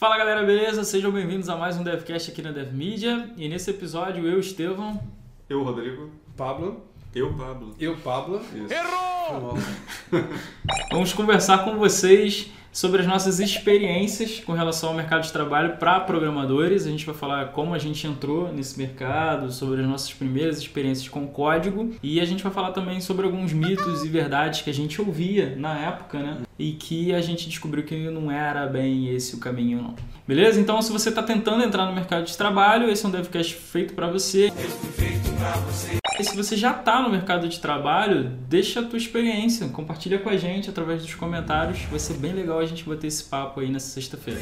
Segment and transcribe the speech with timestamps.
[0.00, 0.82] Fala galera, beleza?
[0.82, 3.28] Sejam bem-vindos a mais um DevCast aqui na DevMedia.
[3.36, 4.98] E nesse episódio eu, Estevão.
[5.46, 6.08] Eu, Rodrigo.
[6.34, 6.86] Pablo.
[7.14, 7.74] Eu, Pablo.
[7.78, 8.40] Eu, Pablo.
[8.54, 8.72] Isso.
[8.72, 9.58] Errou!
[10.90, 16.00] Vamos conversar com vocês sobre as nossas experiências com relação ao mercado de trabalho para
[16.00, 16.86] programadores.
[16.86, 21.10] A gente vai falar como a gente entrou nesse mercado, sobre as nossas primeiras experiências
[21.10, 24.74] com código e a gente vai falar também sobre alguns mitos e verdades que a
[24.74, 26.38] gente ouvia na época, né?
[26.60, 29.94] E que a gente descobriu que não era bem esse o caminho, não.
[30.28, 30.60] Beleza?
[30.60, 33.94] Então, se você está tentando entrar no mercado de trabalho, esse é um DevCast feito
[33.94, 34.52] para você.
[36.18, 40.28] E se você já está no mercado de trabalho, deixa a tua experiência, compartilha com
[40.28, 41.80] a gente através dos comentários.
[41.84, 44.40] Vai ser bem legal a gente bater esse papo aí nessa sexta-feira.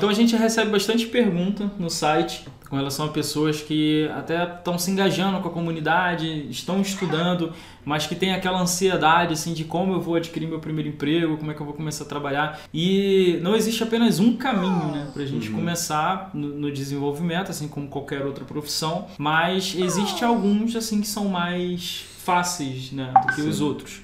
[0.00, 4.78] Então a gente recebe bastante pergunta no site com relação a pessoas que até estão
[4.78, 7.52] se engajando com a comunidade, estão estudando,
[7.84, 11.50] mas que tem aquela ansiedade assim de como eu vou adquirir meu primeiro emprego, como
[11.50, 12.60] é que eu vou começar a trabalhar.
[12.72, 15.56] E não existe apenas um caminho, né, pra gente uhum.
[15.56, 21.26] começar no, no, desenvolvimento, assim como qualquer outra profissão, mas existe alguns assim que são
[21.26, 23.48] mais fáceis, né, do que Sim.
[23.50, 24.00] os outros.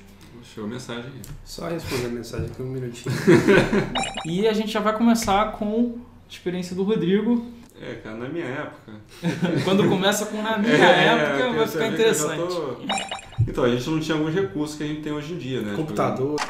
[0.56, 1.12] Chegou a mensagem.
[1.44, 3.14] Só responder a mensagem aqui um minutinho.
[4.24, 7.44] e a gente já vai começar com a experiência do Rodrigo.
[7.78, 8.92] É, cara, na minha época.
[9.64, 12.38] Quando começa com na minha é, época, vai ficar interessante.
[12.38, 12.76] Tô...
[13.46, 15.76] Então, a gente não tinha alguns recursos que a gente tem hoje em dia, né?
[15.76, 16.40] Computador.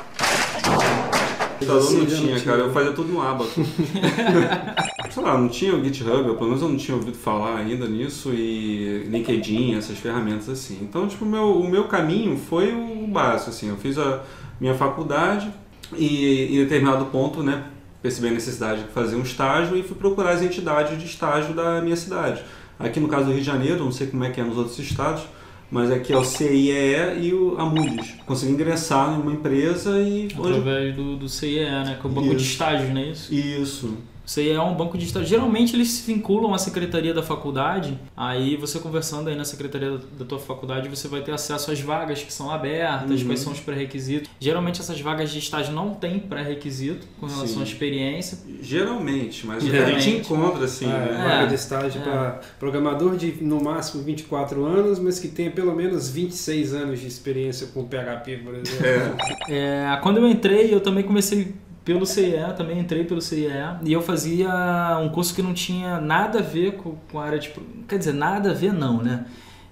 [1.59, 2.61] Computador não tinha, cara.
[2.61, 3.51] Eu fazia tudo no Abaco.
[5.11, 8.33] Sei lá, não tinha o GitHub, pelo menos eu não tinha ouvido falar ainda nisso,
[8.33, 10.79] e LinkedIn, essas ferramentas assim.
[10.83, 13.69] Então, tipo, o meu, o meu caminho foi o básico, assim.
[13.69, 14.23] Eu fiz a
[14.61, 15.51] minha faculdade
[15.97, 17.65] e em determinado ponto, né,
[18.03, 21.81] percebi a necessidade de fazer um estágio e fui procurar as entidades de estágio da
[21.81, 22.43] minha cidade.
[22.79, 24.79] Aqui no caso do Rio de Janeiro, não sei como é que é nos outros
[24.79, 25.23] estados,
[25.71, 28.15] mas aqui é o CIEE e o, a Moody's.
[28.27, 30.29] Consegui ingressar em uma empresa e...
[30.39, 30.93] Através hoje...
[30.93, 31.99] do, do CIEE, né?
[32.01, 32.37] Que é o banco isso.
[32.37, 33.35] de estágio, não é isso?
[33.35, 33.97] Isso.
[34.27, 35.29] Você é um banco de estágio.
[35.29, 37.97] Geralmente eles se vinculam à secretaria da faculdade.
[38.17, 42.23] Aí você conversando aí na secretaria da tua faculdade, você vai ter acesso às vagas
[42.23, 43.27] que são abertas, uhum.
[43.27, 44.29] quais são os pré-requisitos.
[44.41, 47.61] Geralmente essas vagas de estágio não têm pré-requisito com relação Sim.
[47.61, 48.39] à experiência.
[48.61, 49.97] Geralmente, mas Geralmente.
[49.97, 50.87] a gente encontra assim.
[50.87, 51.25] É, né?
[51.25, 52.05] Vaga de estágio é.
[52.05, 57.07] para programador de no máximo 24 anos, mas que tenha pelo menos 26 anos de
[57.07, 59.17] experiência com PHP, por exemplo.
[59.49, 59.93] É.
[59.93, 61.55] é quando eu entrei, eu também comecei
[61.87, 63.49] pelo CIE, também entrei pelo CIE,
[63.85, 64.51] e eu fazia
[65.01, 67.53] um curso que não tinha nada a ver com, com a área de.
[67.89, 69.25] Quer dizer, nada a ver não, né?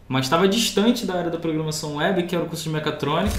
[0.07, 3.37] Mas estava distante da área da programação web, que era o curso de mecatrônica.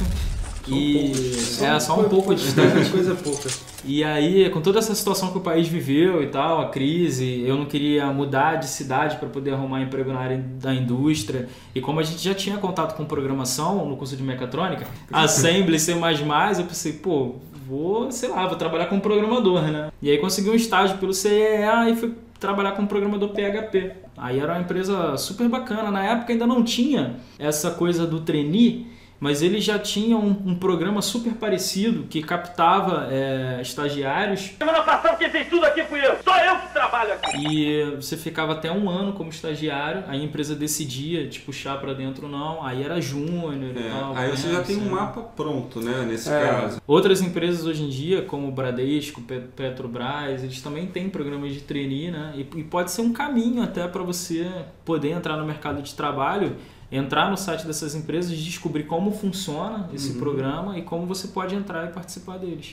[0.66, 1.13] Só e
[1.62, 2.90] um é só um pouco distante.
[2.90, 3.50] Coisa pouca.
[3.86, 7.56] E aí, com toda essa situação que o país viveu e tal, a crise, eu
[7.56, 11.47] não queria mudar de cidade para poder arrumar emprego na área da indústria.
[11.74, 15.94] E como a gente já tinha contato com programação no curso de mecatrônica, Assembly, C++,
[15.94, 17.36] eu pensei, pô,
[17.67, 19.91] vou, sei lá, vou trabalhar como programador, né?
[20.01, 23.91] E aí consegui um estágio pelo CEA e fui trabalhar como programador PHP.
[24.17, 25.91] Aí era uma empresa super bacana.
[25.91, 28.87] Na época ainda não tinha essa coisa do trainee,
[29.19, 34.51] mas ele já tinha um, um, programa super parecido que captava é, estagiários.
[34.57, 37.37] Semana passada quem fez tudo aqui fui eu, só eu que trabalho aqui.
[37.37, 41.93] E você ficava até um ano como estagiário, aí a empresa decidia te puxar para
[41.93, 44.15] dentro ou não, aí era júnior é, e tal.
[44.15, 46.39] Aí você já tem um mapa pronto, né, nesse é.
[46.39, 46.81] caso.
[46.85, 49.21] Outras empresas hoje em dia, como Bradesco,
[49.55, 53.87] Petrobras, eles também têm programas de trainee, né, e, e pode ser um caminho até
[53.87, 54.49] para você
[54.83, 56.55] poder entrar no mercado de trabalho
[56.91, 60.19] entrar no site dessas empresas e descobrir como funciona esse uhum.
[60.19, 62.69] programa e como você pode entrar e participar deles.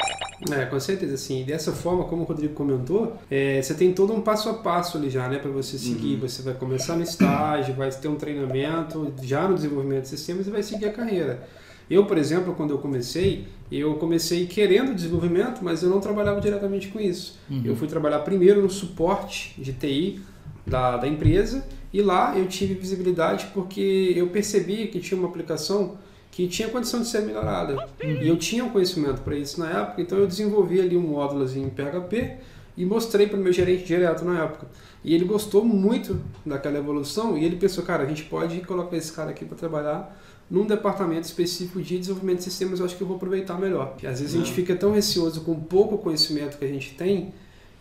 [0.51, 1.45] É, com certeza, sim.
[1.45, 5.09] Dessa forma, como o Rodrigo comentou, é, você tem todo um passo a passo ali
[5.09, 6.15] já, né, para você seguir.
[6.15, 6.29] Uhum.
[6.29, 10.51] Você vai começar no estágio, vai ter um treinamento já no desenvolvimento de sistemas e
[10.51, 11.49] vai seguir a carreira.
[11.91, 16.89] Eu, por exemplo, quando eu comecei, eu comecei querendo desenvolvimento, mas eu não trabalhava diretamente
[16.89, 17.39] com isso.
[17.51, 17.63] Uhum.
[17.65, 20.21] Eu fui trabalhar primeiro no suporte de TI
[20.67, 25.99] da, da empresa e lá eu tive visibilidade porque eu percebi que tinha uma aplicação
[26.31, 27.87] que tinha condição de ser melhorada.
[28.03, 31.45] E eu tinha um conhecimento para isso na época, então eu desenvolvi ali um módulo
[31.45, 32.39] em PHP
[32.75, 34.67] e mostrei para o meu gerente direto na época.
[35.05, 39.13] E ele gostou muito daquela evolução e ele pensou, cara, a gente pode colocar esse
[39.13, 40.19] cara aqui para trabalhar
[40.51, 43.91] num departamento específico de desenvolvimento de sistemas, eu acho que eu vou aproveitar melhor.
[43.91, 47.33] Porque às vezes a gente fica tão receoso com pouco conhecimento que a gente tem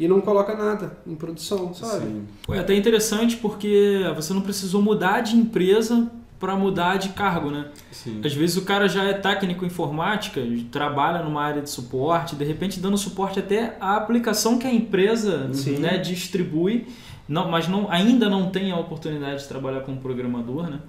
[0.02, 2.06] e não coloca nada em produção, sabe?
[2.06, 2.28] Sim.
[2.50, 7.68] É até interessante porque você não precisou mudar de empresa para mudar de cargo, né?
[7.92, 8.20] Sim.
[8.26, 12.44] Às vezes o cara já é técnico em informática, trabalha numa área de suporte, de
[12.44, 15.48] repente dando suporte até à aplicação que a empresa
[15.80, 16.88] né, distribui
[17.30, 20.80] não, mas não, ainda não tem a oportunidade de trabalhar como programador, né?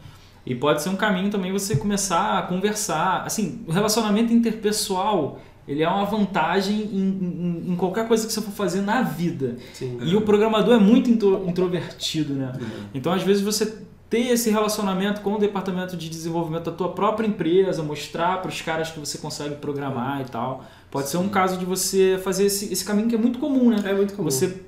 [0.47, 3.25] E pode ser um caminho também você começar a conversar.
[3.27, 8.41] Assim, o relacionamento interpessoal ele é uma vantagem em, em, em, qualquer coisa que você
[8.41, 9.57] for fazer na vida.
[9.73, 10.17] Sim, e é.
[10.17, 12.53] o programador é muito intro, introvertido, né?
[12.55, 12.65] É.
[12.95, 13.79] Então, às vezes, você
[14.11, 18.61] ter esse relacionamento com o departamento de desenvolvimento da tua própria empresa, mostrar para os
[18.61, 20.65] caras que você consegue programar e tal.
[20.91, 21.13] Pode Sim.
[21.13, 23.77] ser um caso de você fazer esse, esse caminho que é muito comum, né?
[23.85, 24.31] É muito comum.
[24.31, 24.61] Você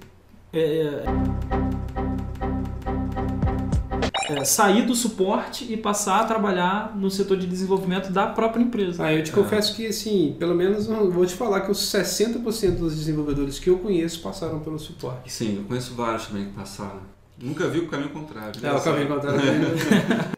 [4.28, 8.62] é, é, sair do suporte e passar a trabalhar no setor de desenvolvimento da própria
[8.62, 9.04] empresa.
[9.04, 9.34] Ah, eu te é.
[9.34, 13.78] confesso que, assim, pelo menos vou te falar que os 60% dos desenvolvedores que eu
[13.78, 15.32] conheço passaram pelo suporte.
[15.32, 17.14] Sim, eu conheço vários também que passaram.
[17.38, 18.52] Nunca vi o caminho contrário.
[18.62, 19.40] É, o caminho contrário.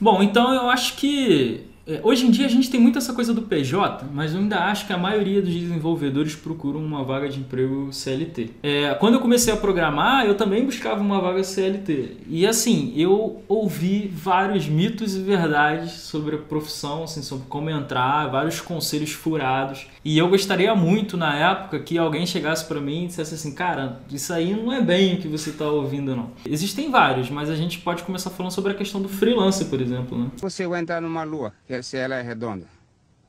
[0.00, 3.32] Bom, então eu acho que é, hoje em dia a gente tem muito essa coisa
[3.32, 7.38] do PJ, mas eu ainda acho que a maioria dos desenvolvedores procuram uma vaga de
[7.38, 8.50] emprego CLT.
[8.62, 12.16] É, quando eu comecei a programar, eu também buscava uma vaga CLT.
[12.28, 18.26] E assim, eu ouvi vários mitos e verdades sobre a profissão, assim, sobre como entrar,
[18.28, 19.86] vários conselhos furados.
[20.04, 24.00] E eu gostaria muito na época que alguém chegasse para mim e dissesse assim: cara,
[24.10, 26.30] isso aí não é bem o que você está ouvindo, não.
[26.44, 30.18] Existem vários, mas a gente pode começar falando sobre a questão do freelancer, por exemplo.
[30.18, 30.30] Né?
[30.38, 32.66] Você vai entrar numa lua se ela é redonda.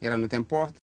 [0.01, 0.79] Ela não tem porta.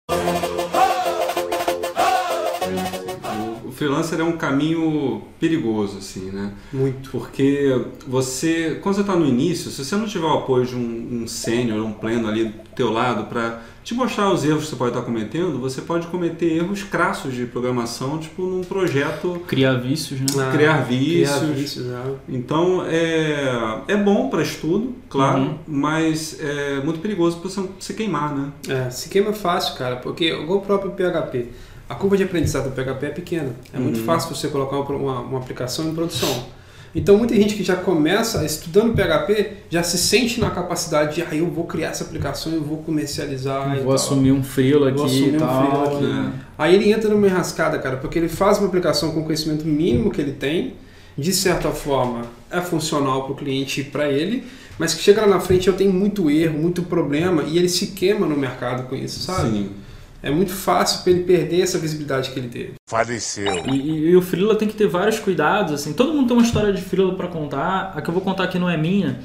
[3.75, 6.53] Freelancer é um caminho perigoso, assim, né?
[6.73, 7.11] Muito.
[7.11, 11.23] Porque você, quando você está no início, se você não tiver o apoio de um,
[11.23, 14.77] um sênior, um pleno ali do teu lado para te mostrar os erros que você
[14.77, 19.43] pode estar cometendo, você pode cometer erros crassos de programação, tipo num projeto.
[19.47, 20.27] Criar vícios, né?
[20.39, 21.39] Ah, criar vícios.
[21.39, 22.03] Criar vícios é.
[22.27, 25.59] Então é, é bom para estudo, claro, uhum.
[25.67, 28.53] mas é muito perigoso para você se queimar, né?
[28.67, 31.49] É, se queima fácil, cara, porque igual o próprio PHP.
[31.89, 33.51] A curva de aprendizado do PHP é pequena.
[33.73, 34.05] É muito uhum.
[34.05, 36.47] fácil você colocar uma, uma, uma aplicação em produção.
[36.95, 41.35] Então, muita gente que já começa estudando PHP já se sente na capacidade de, ah,
[41.35, 43.77] eu vou criar essa aplicação, eu vou comercializar.
[43.83, 44.97] vou assumir um freelo aqui.
[44.97, 46.05] Vou assumir tal, um freelo aqui.
[46.05, 46.41] É.
[46.57, 50.11] Aí ele entra numa enrascada, cara, porque ele faz uma aplicação com o conhecimento mínimo
[50.11, 50.75] que ele tem,
[51.19, 54.45] de certa forma é funcional para o cliente e para ele,
[54.79, 57.89] mas que chega lá na frente eu tenho muito erro, muito problema e ele se
[57.89, 59.51] queima no mercado com isso, sabe?
[59.51, 59.84] Sim
[60.25, 62.73] é muito fácil para ele perder essa visibilidade que ele teve.
[62.89, 63.63] Faleceu.
[63.67, 65.93] E, e, e o Freela tem que ter vários cuidados, assim.
[65.93, 67.93] Todo mundo tem uma história de Freela para contar.
[67.95, 69.21] A que eu vou contar aqui não é minha,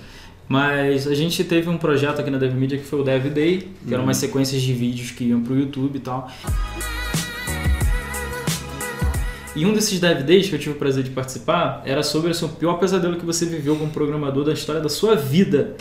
[0.46, 3.88] mas a gente teve um projeto aqui na DevMedia que foi o Dev Day, que
[3.88, 3.94] uhum.
[3.94, 6.30] eram umas sequências de vídeos que iam pro YouTube e tal.
[9.56, 12.46] E um desses Dev Days que eu tive o prazer de participar era sobre assim,
[12.46, 15.78] o pior pesadelo que você viveu como programador da história da sua vida.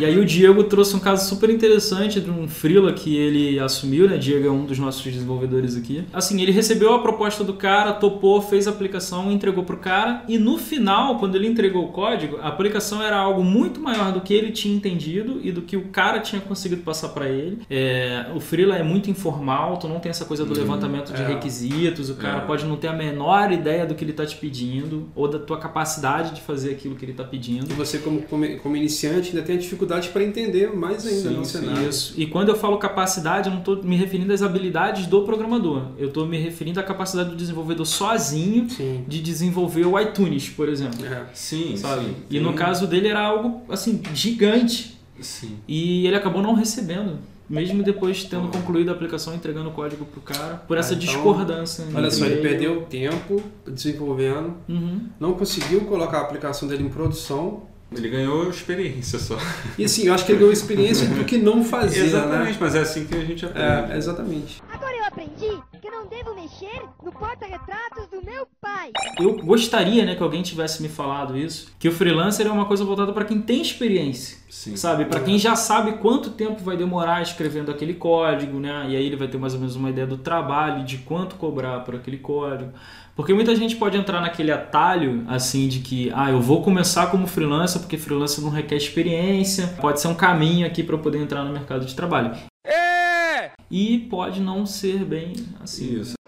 [0.00, 4.08] E aí o Diego trouxe um caso super interessante de um freela que ele assumiu,
[4.08, 4.16] né?
[4.16, 6.02] Diego é um dos nossos desenvolvedores aqui.
[6.10, 10.38] Assim, ele recebeu a proposta do cara, topou, fez a aplicação, entregou pro cara e
[10.38, 14.32] no final, quando ele entregou o código, a aplicação era algo muito maior do que
[14.32, 17.58] ele tinha entendido e do que o cara tinha conseguido passar para ele.
[17.68, 20.60] É, o freela é muito informal, tu não tem essa coisa do uhum.
[20.60, 21.26] levantamento de é.
[21.26, 22.46] requisitos, o cara é.
[22.46, 25.58] pode não ter a menor ideia do que ele tá te pedindo ou da tua
[25.58, 27.70] capacidade de fazer aquilo que ele tá pedindo.
[27.70, 31.28] E você como, como, como iniciante ainda tem a dificuldade dificuldade para entender mais ainda
[31.28, 31.88] sim, no cenário.
[31.88, 32.14] Isso.
[32.16, 35.88] E quando eu falo capacidade, eu não estou me referindo às habilidades do programador.
[35.98, 39.04] Eu estou me referindo à capacidade do desenvolvedor sozinho sim.
[39.08, 41.04] de desenvolver o iTunes, por exemplo.
[41.04, 41.26] É.
[41.34, 42.04] Sim, sabe?
[42.04, 42.16] Sim.
[42.30, 44.98] E no caso dele era algo assim gigante.
[45.20, 45.56] Sim.
[45.66, 47.18] E ele acabou não recebendo
[47.48, 51.84] mesmo depois tendo concluído a aplicação entregando o código pro cara, por essa então, discordância.
[51.92, 55.00] Olha só, ele perdeu tempo desenvolvendo, uhum.
[55.18, 59.36] não conseguiu colocar a aplicação dele em produção ele ganhou experiência só.
[59.76, 62.04] E assim, eu acho que ele ganhou experiência do que não fazia.
[62.04, 62.58] Exatamente, né?
[62.60, 63.92] mas é assim que a gente aprende.
[63.92, 64.62] É, exatamente.
[64.72, 68.90] Agora eu aprendi que eu não devo mexer no porta-retratos do meu pai.
[69.18, 72.84] Eu gostaria, né, que alguém tivesse me falado isso, que o freelancer é uma coisa
[72.84, 74.38] voltada para quem tem experiência.
[74.50, 74.76] Sim.
[74.76, 75.04] Sabe?
[75.04, 78.86] Para quem já sabe quanto tempo vai demorar escrevendo aquele código, né?
[78.88, 81.80] E aí ele vai ter mais ou menos uma ideia do trabalho, de quanto cobrar
[81.80, 82.72] por aquele código.
[83.14, 87.26] Porque muita gente pode entrar naquele atalho assim de que, ah, eu vou começar como
[87.26, 91.44] freelancer porque freelancer não requer experiência, pode ser um caminho aqui para eu poder entrar
[91.44, 92.34] no mercado de trabalho.
[92.64, 93.52] É!
[93.70, 96.00] E pode não ser bem assim.
[96.00, 96.19] Isso.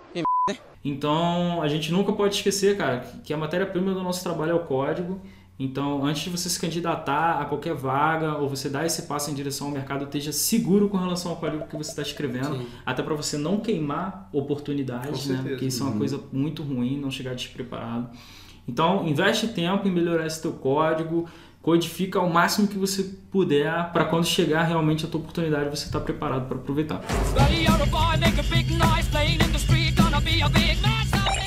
[0.84, 4.60] Então, a gente nunca pode esquecer, cara, que a matéria-prima do nosso trabalho é o
[4.60, 5.20] código
[5.58, 9.34] então, antes de você se candidatar a qualquer vaga ou você dar esse passo em
[9.34, 12.66] direção ao mercado, esteja seguro com relação ao código que você está escrevendo, Sim.
[12.84, 15.40] até para você não queimar oportunidades, né?
[15.40, 15.98] Porque isso é uma uhum.
[15.98, 18.10] coisa muito ruim, não chegar despreparado.
[18.66, 21.28] Então, investe tempo em melhorar esse teu código,
[21.60, 26.00] codifica ao máximo que você puder para quando chegar realmente a tua oportunidade você estar
[26.00, 27.00] tá preparado para aproveitar.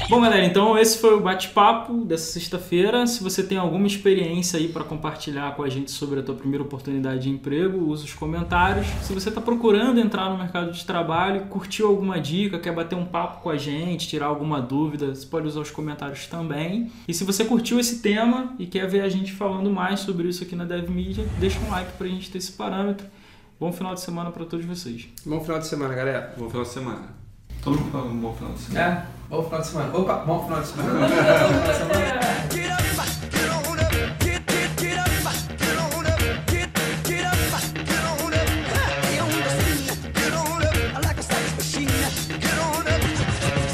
[0.08, 3.08] Bom, galera, então esse foi o bate-papo dessa sexta-feira.
[3.08, 6.64] Se você tem alguma experiência aí para compartilhar com a gente sobre a tua primeira
[6.64, 8.86] oportunidade de emprego, usa os comentários.
[9.02, 13.06] Se você está procurando entrar no mercado de trabalho, curtiu alguma dica, quer bater um
[13.06, 16.92] papo com a gente, tirar alguma dúvida, você pode usar os comentários também.
[17.08, 20.44] E se você curtiu esse tema e quer ver a gente falando mais sobre isso
[20.44, 23.08] aqui na Dev Media, deixa um like para a gente ter esse parâmetro.
[23.60, 25.08] Bom final de semana para todos vocês.
[25.26, 26.32] Bom final de semana, galera.
[26.38, 27.16] Bom final de semana.
[27.64, 29.10] Todo mundo fala um bom final de semana.
[29.12, 29.15] É.
[29.30, 29.98] Bom final de semana.
[29.98, 31.00] Opa, bom final de semana.
[31.00, 32.85] bom final de semana.